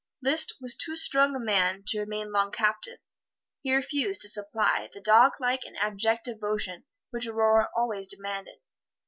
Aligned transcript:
Liszt 0.23 0.53
was 0.59 0.75
too 0.75 0.95
strong 0.95 1.35
a 1.35 1.39
man 1.39 1.83
to 1.85 1.99
remain 1.99 2.31
long 2.31 2.51
captive 2.51 2.97
he 3.61 3.71
refused 3.75 4.21
to 4.21 4.29
supply 4.29 4.89
the 4.91 4.99
doglike 4.99 5.63
and 5.63 5.77
abject 5.77 6.25
devotion 6.25 6.85
which 7.11 7.27
Aurore 7.27 7.67
always 7.77 8.07
demanded. 8.07 8.61